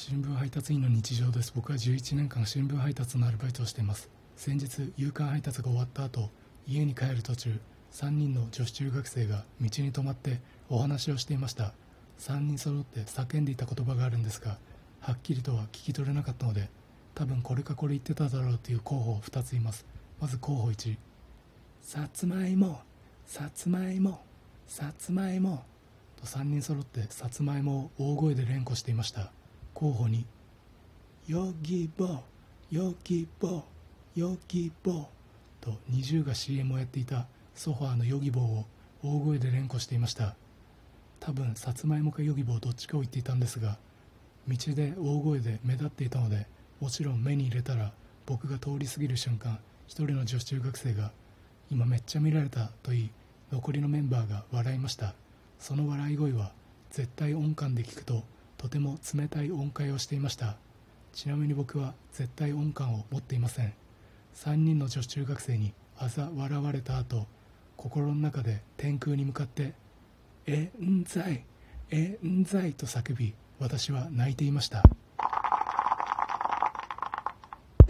[0.00, 1.52] 新聞配達員の日常です。
[1.56, 4.08] 僕は11年間新聞配達のアルバイトをしています。
[4.36, 6.30] 先日夕刊配達が終わった後
[6.68, 7.58] 家に帰る途中
[7.90, 11.72] 3人の女子中学生が道に止まってお話をしていました。
[12.20, 14.58] 3人揃って叫んでいた言葉があるんですが
[15.00, 16.70] はっきりとは聞き取れなかったので
[17.16, 19.84] 多分これかこれ言ってただろうという候補を2ついます。
[20.20, 20.96] まず候補1
[21.82, 22.82] さつまいも
[23.26, 24.20] さつまいも
[24.68, 25.64] さつまいも。
[26.14, 29.32] と3人揃ってさつまいもを大声で連呼していました。
[29.78, 30.24] 候補2
[31.28, 32.18] ヨギボ
[32.68, 33.62] ヨギボ
[34.16, 35.06] ヨギボ
[35.60, 38.66] と20が CM をやっていたソファーのヨギボーを
[39.04, 40.34] 大声で連呼していました。
[41.20, 43.78] 多分さつまいもかヨギボーどっちかを言っていたんですが
[44.48, 46.48] 道で大声で目立っていたので
[46.80, 47.92] もちろん目に入れたら
[48.26, 51.12] 僕が通り過ぎる瞬間一人の女子中学生が
[51.70, 53.10] 「今めっちゃ見られた」と言い
[53.52, 55.14] 残りのメンバーが笑いました。
[55.60, 56.50] その笑い声は
[56.90, 58.24] 絶対音感で聞くと
[58.58, 60.56] とても冷たい音階をしていました。
[61.14, 63.72] ちなみに僕は絶対音感を持っていません。
[64.34, 67.26] 3人の女子中学生にあざ笑われた後
[67.76, 69.74] 心の中で天空に向かって
[70.46, 71.44] 「えんざい
[71.90, 74.84] えんざい」と叫び私は泣いていました。